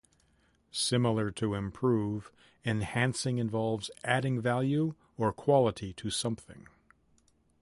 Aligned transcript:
Similar 0.71 1.29
to 1.33 1.53
improve, 1.53 2.31
enhancing 2.65 3.37
involves 3.37 3.91
adding 4.03 4.41
value 4.41 4.95
or 5.15 5.31
quality 5.31 5.93
to 5.93 6.09
something. 6.09 6.65